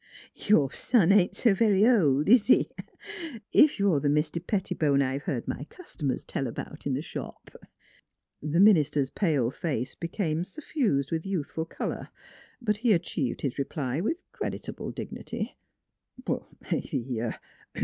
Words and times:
"Your 0.49 0.71
son 0.71 1.11
ain't 1.11 1.35
so 1.35 1.53
very 1.53 1.87
old, 1.87 2.27
is 2.27 2.47
he? 2.47 2.71
If 3.53 3.77
you're 3.77 3.99
the 3.99 4.07
Mr. 4.07 4.41
Pettibone 4.43 5.03
I've 5.03 5.21
heard 5.21 5.47
my 5.47 5.65
customers 5.65 6.23
tell 6.23 6.47
about 6.47 6.87
in 6.87 6.95
the 6.95 7.03
shop." 7.03 7.51
The 8.41 8.59
minister's 8.59 9.11
pale 9.11 9.51
face 9.51 9.93
became 9.93 10.43
suffused 10.43 11.11
with 11.11 11.27
youthful 11.27 11.65
color, 11.65 12.09
but 12.59 12.77
he 12.77 12.93
achieved 12.93 13.41
his 13.41 13.59
reply 13.59 14.01
with 14.01 14.23
creditable 14.31 14.89
dignity. 14.89 15.55